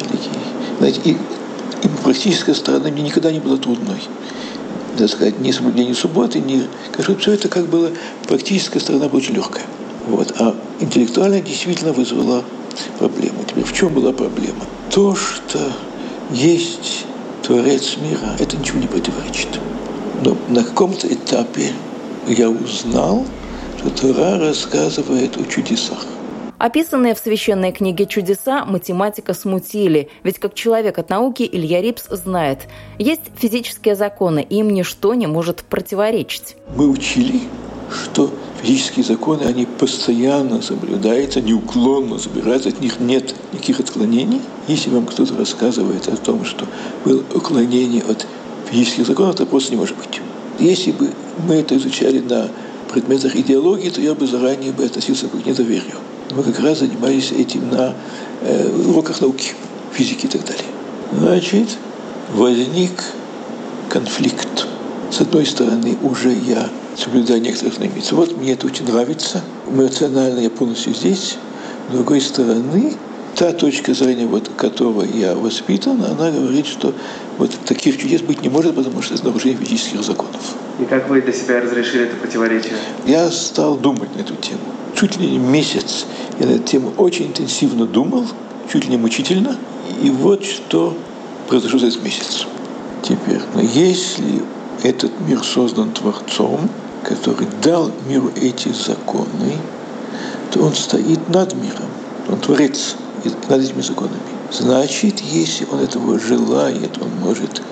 [0.00, 0.30] религией.
[0.78, 4.00] Знаете, и, и практическая сторона мне никогда не была трудной.
[4.98, 6.66] Так сказать, ни соблюдение субботы, ни...
[6.92, 7.90] Кажется, все это как было,
[8.28, 9.64] практическая сторона была очень легкая.
[10.06, 10.34] Вот.
[10.38, 12.44] А интеллектуальная действительно вызвала
[12.98, 13.38] проблему.
[13.48, 14.64] Теперь в чем была проблема?
[14.90, 15.58] То, что
[16.30, 17.06] есть
[17.42, 19.48] Творец мира, это ничего не противоречит.
[20.24, 21.72] Но на каком-то этапе
[22.26, 23.24] я узнал,
[23.82, 26.06] что Тора рассказывает о чудесах.
[26.58, 32.68] Описанные в священной книге чудеса математика смутили, ведь как человек от науки Илья Рипс знает,
[32.98, 36.54] есть физические законы, им ничто не может противоречить.
[36.76, 37.40] Мы учили,
[37.90, 38.30] что
[38.62, 44.40] физические законы, они постоянно соблюдаются, неуклонно собираются, от них нет никаких отклонений.
[44.68, 46.66] Если вам кто-то рассказывает о том, что
[47.04, 48.24] было уклонение от
[48.70, 50.20] физических законов, это просто не может быть.
[50.60, 51.10] Если бы
[51.48, 52.48] мы это изучали на
[52.92, 55.96] предметах идеологии, то я бы заранее бы относился к недоверию.
[56.30, 57.94] Мы как раз занимались этим на
[58.42, 59.54] э, уроках науки,
[59.92, 60.64] физики и так далее.
[61.12, 61.68] Значит,
[62.34, 63.02] возник
[63.88, 64.66] конфликт.
[65.10, 68.12] С одной стороны, уже я соблюдаю некоторых границ.
[68.12, 69.42] Вот мне это очень нравится.
[69.68, 71.36] Эмоционально я полностью здесь.
[71.88, 72.94] С другой стороны,
[73.34, 76.94] та точка зрения, вот, которой я воспитан, она говорит, что
[77.38, 80.40] вот таких чудес быть не может, потому что это нарушение физических законов.
[80.78, 82.74] И как вы для себя разрешили это противоречие?
[83.06, 84.60] Я стал думать на эту тему.
[84.94, 86.06] Чуть ли не месяц
[86.38, 88.26] я на эту тему очень интенсивно думал,
[88.70, 89.56] чуть ли не мучительно.
[90.02, 90.96] И вот что
[91.48, 92.46] произошло за этот месяц.
[93.02, 94.42] Теперь, но если
[94.82, 96.68] этот мир создан Творцом,
[97.02, 99.56] который дал миру эти законы,
[100.50, 101.88] то он стоит над миром,
[102.28, 102.96] он Творец
[103.48, 104.20] над этими законами.
[104.50, 107.62] Значит, если он этого желает, он может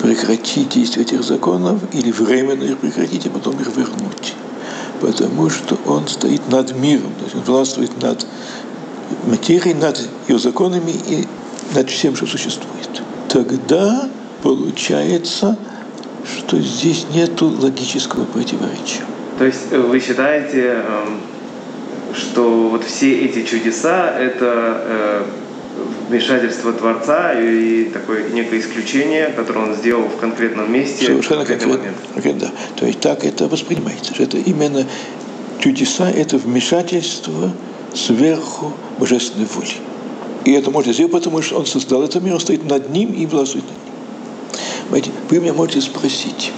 [0.00, 4.34] прекратить действие этих законов или временно их прекратить, а потом их вернуть.
[5.00, 8.26] Потому что он стоит над миром, то есть он властвует над
[9.26, 11.26] материей, над ее законами и
[11.74, 13.02] над всем, что существует.
[13.28, 14.08] Тогда
[14.42, 15.56] получается,
[16.24, 19.02] что здесь нет логического противоречия.
[19.38, 21.20] То есть э, вы считаете, эм,
[22.14, 25.22] что вот все эти чудеса– это э,
[26.08, 31.78] вмешательство Творца и такое некое исключение, которое он сделал в конкретном месте Совершенно в конкретный
[31.78, 31.96] момент.
[32.38, 32.50] Да.
[32.76, 34.86] То есть так это воспринимается, что это именно
[35.58, 37.52] чудеса– это вмешательство
[37.94, 39.74] сверху божественной воли.
[40.44, 43.26] И это можно сделать, потому что он создал этот мир, он стоит над ним и
[43.26, 43.92] властвует над ним.
[44.90, 46.52] Понимаете, вы меня можете спросить,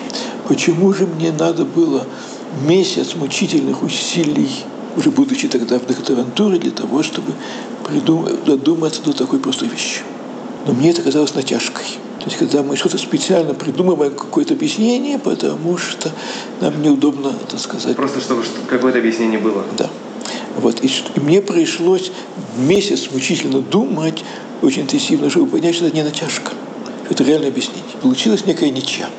[0.49, 2.07] почему же мне надо было
[2.67, 4.51] месяц мучительных усилий,
[4.97, 7.33] уже будучи тогда в докторантуре, для того, чтобы
[7.85, 10.01] придумать, додуматься до такой простой вещи.
[10.67, 11.85] Но мне это казалось натяжкой.
[12.21, 16.11] То есть, когда мы что-то специально придумываем, какое-то объяснение, потому что
[16.61, 17.97] нам неудобно это сказать.
[17.97, 19.65] Просто чтобы какое-то объяснение было.
[19.77, 19.91] Да.
[20.59, 20.83] Вот.
[20.83, 22.13] И, и мне пришлось
[22.57, 24.25] месяц мучительно думать,
[24.63, 26.53] очень интенсивно, чтобы понять, что это не натяжка,
[27.05, 27.85] что это реальное объяснение.
[28.01, 29.11] Получилась некая ничья.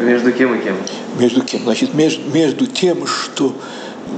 [0.00, 0.76] Между кем и кем?
[1.18, 1.62] Между кем?
[1.62, 3.54] Значит, между, между тем, что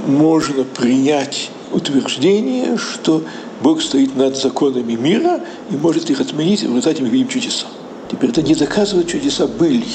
[0.09, 3.23] можно принять утверждение, что
[3.61, 7.67] Бог стоит над законами мира и может их отменить, и в результате мы видим чудеса.
[8.09, 9.85] Теперь это не доказывает, чудеса были.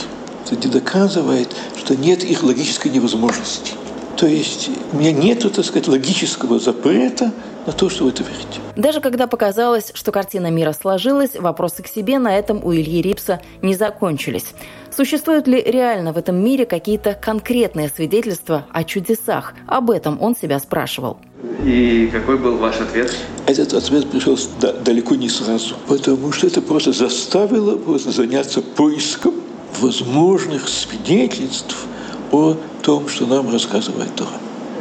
[0.46, 3.72] Это не доказывает, что нет их логической невозможности.
[4.16, 7.33] То есть у меня нет, так сказать, логического запрета
[7.66, 8.61] на то, что в это верить.
[8.77, 13.40] Даже когда показалось, что картина мира сложилась, вопросы к себе на этом у Ильи Рипса
[13.62, 14.55] не закончились.
[14.94, 19.55] Существуют ли реально в этом мире какие-то конкретные свидетельства о чудесах?
[19.66, 21.18] Об этом он себя спрашивал.
[21.64, 23.14] И какой был ваш ответ?
[23.46, 24.38] Этот ответ пришел
[24.85, 29.35] далеко не сразу, потому что это просто заставило просто заняться поиском
[29.81, 31.87] возможных свидетельств
[32.31, 34.31] о том, что нам рассказывает Тора.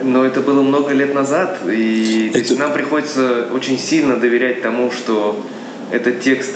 [0.04, 2.40] Но это было много лет назад, и это...
[2.40, 5.42] есть, нам приходится очень сильно доверять тому, что
[5.92, 6.56] этот текст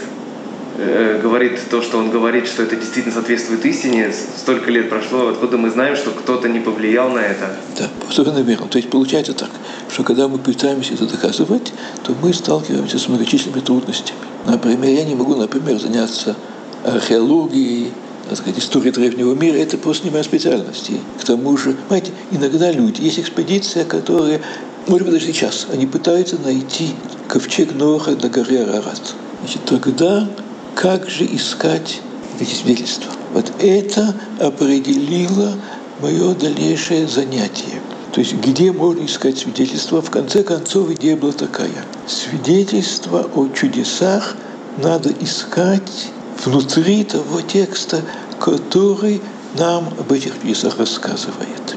[0.78, 4.12] э, говорит то, что он говорит, что это действительно соответствует истине.
[4.36, 7.56] Столько лет прошло, откуда мы знаем, что кто-то не повлиял на это.
[7.78, 8.68] Да, совершенно верно.
[8.68, 9.50] То есть получается так,
[9.90, 14.20] что когда мы пытаемся это доказывать, то мы сталкиваемся с многочисленными трудностями.
[14.46, 16.36] Например, я не могу, например, заняться
[16.84, 17.92] археологией,
[18.28, 20.92] так сказать, история древнего мира, это просто не моя специальность.
[21.20, 24.42] К тому же, понимаете, иногда люди, есть экспедиция, которая,
[24.88, 26.90] может быть, даже сейчас, они пытаются найти
[27.28, 29.16] ковчег Ноха на горе Арарат.
[29.42, 30.28] Значит, тогда
[30.76, 32.02] как же искать
[32.40, 33.12] эти свидетельства?
[33.34, 35.54] Вот это определило
[36.02, 37.82] мое дальнейшее занятие.
[38.14, 40.02] То есть где можно искать свидетельства?
[40.02, 41.86] В конце концов, идея была такая.
[42.08, 44.36] Свидетельства о чудесах
[44.78, 46.10] надо искать
[46.46, 48.02] внутри того текста,
[48.40, 49.22] который
[49.58, 51.76] нам об этих чудесах рассказывает.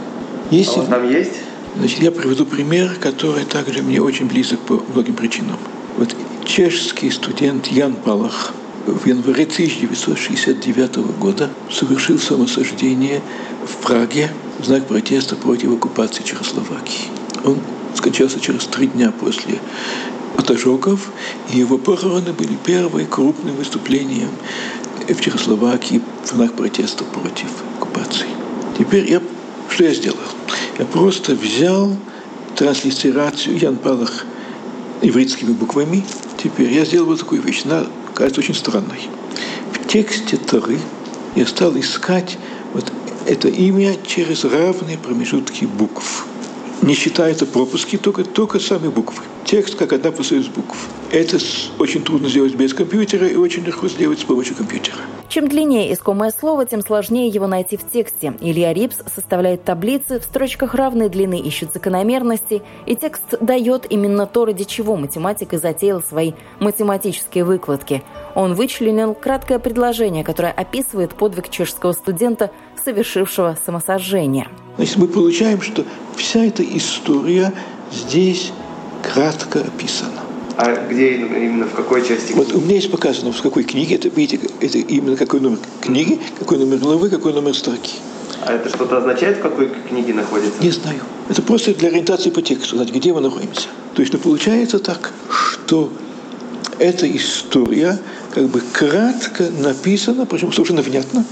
[0.50, 1.32] Если, а там есть?
[1.76, 5.56] Значит, я приведу пример, который также мне очень близок по многим причинам.
[5.96, 8.52] Вот чешский студент Ян Палах
[8.86, 13.22] в январе 1969 года совершил самосождение
[13.64, 17.08] в Праге в знак протеста против оккупации Чехословакии.
[17.44, 17.58] Он
[17.94, 19.58] скончался через три дня после
[20.40, 21.10] Потажоков,
[21.52, 24.26] и его похороны были первые крупные выступления
[25.06, 28.26] в Чехословакии в знак протеста против оккупации.
[28.78, 29.20] Теперь я,
[29.68, 30.16] что я сделал?
[30.78, 31.94] Я просто взял
[32.56, 34.24] транслитерацию Ян Палах
[35.02, 36.06] ивритскими буквами.
[36.42, 37.66] Теперь я сделал вот такую вещь.
[37.66, 39.10] Она кажется очень странной.
[39.74, 40.78] В тексте Торы
[41.36, 42.38] я стал искать
[42.72, 42.90] вот
[43.26, 46.24] это имя через равные промежутки букв.
[46.82, 49.22] Не считаются пропуски, только, только сами буквы.
[49.44, 50.88] Текст как одна из букв.
[51.10, 51.38] Это
[51.78, 54.96] очень трудно сделать без компьютера и очень легко сделать с помощью компьютера.
[55.28, 58.34] Чем длиннее искомое слово, тем сложнее его найти в тексте.
[58.40, 64.44] Илья Рипс составляет таблицы, в строчках равной длины ищет закономерности, и текст дает именно то,
[64.44, 68.02] ради чего математик и затеял свои математические выкладки.
[68.34, 72.50] Он вычленил краткое предложение, которое описывает подвиг чешского студента,
[72.84, 74.48] совершившего самосожжение.
[74.80, 75.84] Значит, мы получаем, что
[76.16, 77.52] вся эта история
[77.92, 78.50] здесь
[79.02, 80.22] кратко описана.
[80.56, 82.32] А где именно, в какой части?
[82.32, 86.18] Вот у меня есть показано, в какой книге, это, видите, это именно какой номер книги,
[86.38, 87.96] какой номер главы, какой номер строки.
[88.46, 90.62] А это что-то означает, в какой книге находится?
[90.62, 91.00] Не знаю.
[91.28, 93.68] Это просто для ориентации по тексту, знать, где мы находимся.
[93.94, 95.92] То есть, ну, получается так, что
[96.78, 97.98] эта история
[98.32, 101.26] как бы кратко написана, причем совершенно внятно.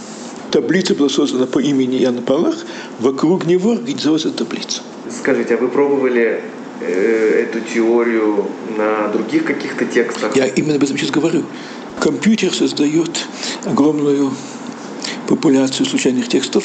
[0.51, 2.57] Таблица была создана по имени Яна Палах,
[3.01, 4.83] вокруг него организовалась таблица.
[5.11, 6.43] Скажите, а вы пробовали
[6.81, 10.35] э, эту теорию на других каких-то текстах?
[10.35, 11.45] Я именно об этом сейчас говорю.
[12.01, 13.27] Компьютер создает
[13.65, 14.33] огромную
[15.27, 16.65] популяцию случайных текстов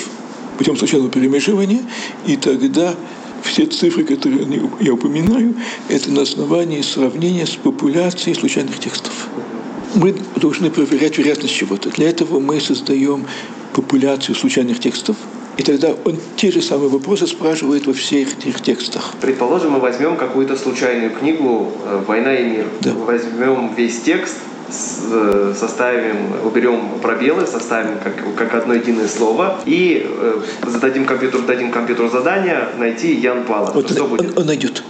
[0.57, 1.81] путем случайного перемешивания,
[2.25, 2.95] и тогда
[3.43, 5.55] все цифры, которые я упоминаю,
[5.89, 9.27] это на основании сравнения с популяцией случайных текстов.
[9.95, 11.89] Мы должны проверять вероятность чего-то.
[11.89, 13.25] Для этого мы создаем
[13.73, 15.15] популяцию случайных текстов,
[15.57, 19.13] и тогда он те же самые вопросы спрашивает во всех этих текстах.
[19.21, 22.65] Предположим, мы возьмем какую-то случайную книгу э, «Война и мир».
[22.81, 22.93] Да.
[22.93, 24.37] Возьмем весь текст,
[24.73, 32.09] составим, уберем пробелы, составим как, как одно единое слово и э, зададим компьютеру, дадим компьютеру
[32.09, 33.71] задание найти Ян Пала.
[33.73, 34.31] Вот что он, будет?
[34.31, 34.83] Он, он найдет.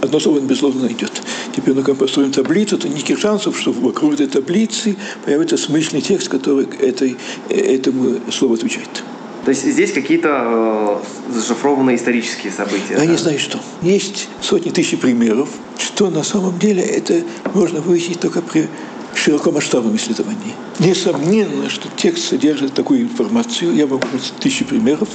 [0.00, 1.22] Одно слово он безусловно найдет.
[1.54, 6.66] Теперь мы построим таблицу, то никаких шансов, что вокруг этой таблицы появится смысленный текст, который
[6.80, 7.16] этой,
[7.48, 9.02] этому слову отвечает.
[9.44, 12.92] То есть здесь какие-то э, зашифрованные исторические события?
[12.92, 13.06] Я да?
[13.06, 13.58] не знаю, что.
[13.82, 18.68] Есть сотни тысяч примеров, что на самом деле это можно выяснить только при
[19.14, 20.54] широкомасштабном исследовании.
[20.78, 25.08] Несомненно, что текст содержит такую информацию, я могу дать тысячи примеров,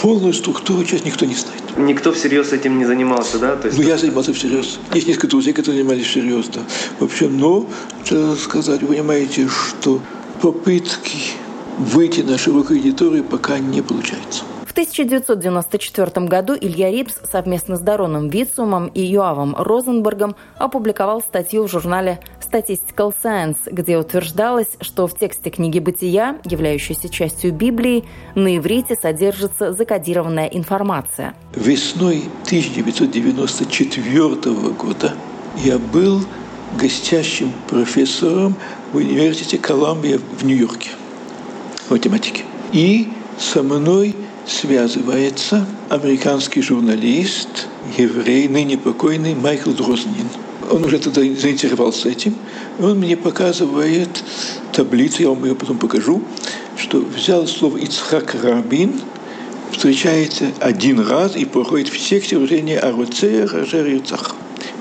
[0.00, 1.62] полную структуру сейчас никто не знает.
[1.76, 3.56] Никто всерьез этим не занимался, да?
[3.56, 3.78] То есть...
[3.78, 4.78] Ну, я занимался всерьез.
[4.92, 6.60] Есть несколько друзей, которые занимались всерьез, да.
[7.00, 7.66] Вообще, но,
[8.10, 10.00] надо сказать, вы понимаете, что
[10.40, 11.18] попытки
[11.78, 14.44] выйти на широкую аудиторию пока не получается.
[14.72, 21.70] В 1994 году Илья Рипс совместно с Дароном Вицумом и Юавом Розенбергом опубликовал статью в
[21.70, 28.04] журнале Statistical Science, где утверждалось, что в тексте книги «Бытия», являющейся частью Библии,
[28.34, 31.34] на иврите содержится закодированная информация.
[31.54, 34.30] Весной 1994
[34.70, 35.12] года
[35.58, 36.22] я был
[36.80, 38.56] гостящим профессором
[38.94, 40.92] в университете Колумбия в Нью-Йорке
[41.90, 42.44] математики.
[42.72, 44.14] И со мной
[44.46, 50.28] связывается американский журналист, еврей, ныне покойный Майкл Дрознин–
[50.70, 52.34] он уже тогда заинтересовался этим.
[52.78, 54.22] И он мне показывает
[54.72, 56.22] таблицу, я вам ее потом покажу,
[56.76, 59.00] что взял слово «Ицхак Рабин»,
[59.70, 64.34] встречается один раз и проходит в тексте выражение «Аруцея Рожер Юцах»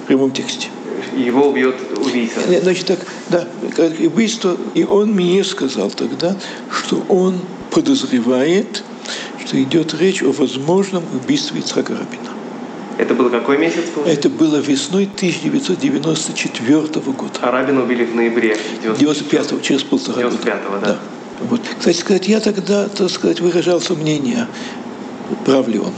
[0.03, 0.67] в прямом тексте.
[1.15, 2.39] Его убьет убийца.
[2.61, 4.57] Значит, так, да, как убийство.
[4.75, 6.35] И он мне сказал тогда,
[6.71, 8.83] что он подозревает,
[9.45, 12.29] что идет речь о возможном убийстве Ицхака Рабина.
[12.97, 13.85] Это было какой месяц?
[13.95, 14.27] Получается?
[14.27, 16.81] Это было весной 1994
[17.13, 17.39] года.
[17.41, 20.79] А Рабина убили в ноябре 95-го, через полтора 95 года.
[20.81, 20.87] да.
[20.87, 20.99] да.
[21.49, 21.61] Вот.
[21.79, 24.47] Кстати сказать, я тогда, так сказать, выражал сомнение,
[25.45, 25.93] прав ли он.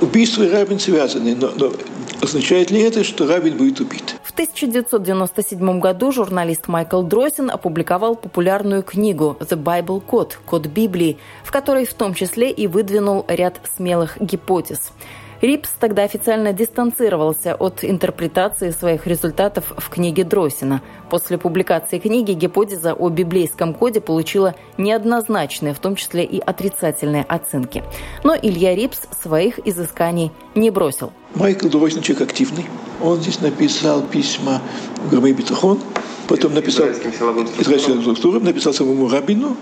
[0.00, 1.72] Убийство и Рабин связаны, но, но
[2.20, 4.14] означает ли это, что Рабин будет убит?
[4.34, 11.52] В 1997 году журналист Майкл Дросин опубликовал популярную книгу «The Bible Code»– «Код Библии», в
[11.52, 14.90] которой в том числе и выдвинул ряд смелых гипотез–
[15.44, 20.80] Рипс тогда официально дистанцировался от интерпретации своих результатов в книге Дросина.
[21.10, 27.84] После публикации книги гипотеза о библейском коде получила неоднозначные, в том числе и отрицательные оценки.
[28.22, 31.12] Но Илья Рипс своих изысканий не бросил.
[31.34, 32.64] Майкл Дросин человек активный.
[33.02, 34.62] Он здесь написал письма
[35.04, 35.78] в Громей Бетахон,
[36.26, 39.58] потом написал израильским структурам, написал самому Рабину,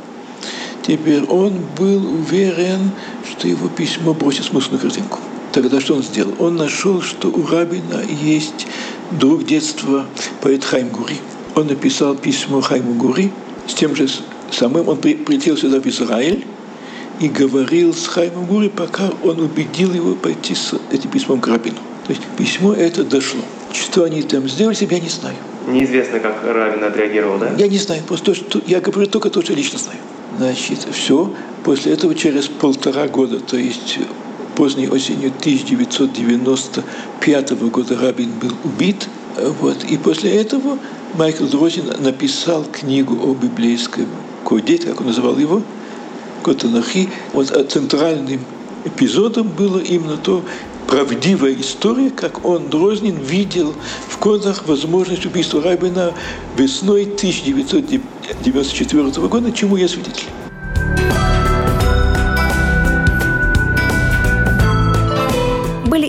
[0.82, 2.90] Теперь он был уверен,
[3.30, 5.20] что его письмо бросит смысл на картинку.
[5.52, 6.34] Тогда что он сделал?
[6.38, 8.66] Он нашел, что у Рабина есть
[9.10, 10.06] друг детства,
[10.40, 11.16] поэт Хайм Гури.
[11.54, 13.30] Он написал письмо Хайму Гури
[13.66, 14.08] с тем же
[14.50, 14.88] самым.
[14.88, 16.46] Он прилетел сюда в Израиль
[17.20, 21.76] и говорил с Хаймом Гури, пока он убедил его пойти с этим письмом к Рабину.
[22.06, 23.40] То есть письмо это дошло.
[23.72, 25.36] Что они там сделали, я не знаю.
[25.68, 27.52] Неизвестно, как Равин отреагировал, да?
[27.56, 29.98] Я не знаю, просто то, что я говорю только то, что лично знаю.
[30.38, 31.32] Значит, все.
[31.62, 33.98] После этого через полтора года, то есть
[34.54, 39.08] поздней осенью 1995 года Рабин был убит.
[39.60, 39.84] Вот.
[39.84, 40.78] И после этого
[41.14, 44.06] Майкл Дрозин написал книгу о библейском
[44.44, 45.62] коде, как он называл его,
[46.42, 47.08] Котанахи.
[47.32, 48.40] Вот центральным
[48.84, 50.42] эпизодом было именно то,
[50.88, 53.72] правдивая история, как он, Дрознин, видел
[54.08, 56.12] в Кодах возможность убийства Рабина
[56.56, 60.26] весной 1994 года, чему я свидетель.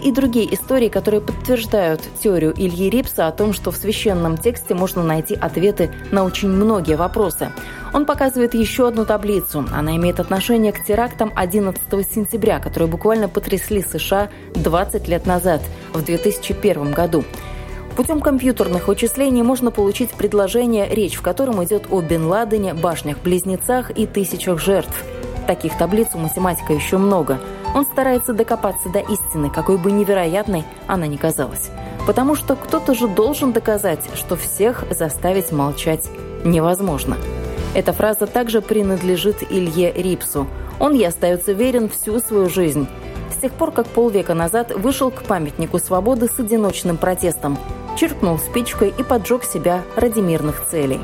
[0.03, 5.01] И другие истории, которые подтверждают теорию Ильи Рипса о том, что в священном тексте можно
[5.01, 7.51] найти ответы на очень многие вопросы.
[7.93, 9.65] Он показывает еще одну таблицу.
[9.71, 11.81] Она имеет отношение к терактам 11
[12.11, 15.61] сентября, которые буквально потрясли США 20 лет назад,
[15.93, 17.23] в 2001 году.
[17.95, 24.07] Путем компьютерных вычислений можно получить предложение, речь в котором идет о Бен Ладене, башнях-близнецах и
[24.07, 25.03] тысячах жертв.
[25.47, 27.39] Таких таблиц у математика еще много–
[27.73, 31.71] он старается докопаться до истины, какой бы невероятной она ни казалась.
[32.05, 36.07] Потому что кто-то же должен доказать, что всех заставить молчать
[36.43, 37.17] невозможно.
[37.73, 40.47] Эта фраза также принадлежит Илье Рипсу.
[40.79, 42.87] Он ей остается верен всю свою жизнь.
[43.35, 47.57] С тех пор, как полвека назад вышел к памятнику свободы с одиночным протестом,
[47.97, 50.99] чиркнул спичкой и поджег себя ради мирных целей.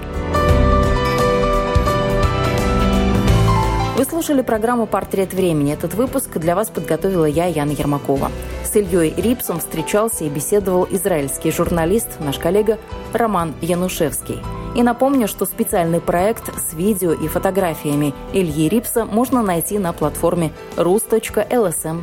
[4.19, 5.71] Слушали программу «Портрет времени».
[5.71, 8.29] Этот выпуск для вас подготовила я, Яна Ермакова.
[8.65, 12.79] С Ильей Рипсом встречался и беседовал израильский журналист, наш коллега
[13.13, 14.39] Роман Янушевский.
[14.75, 20.51] И напомню, что специальный проект с видео и фотографиями Ильи Рипса можно найти на платформе
[20.75, 21.99] rus.lsm.lv.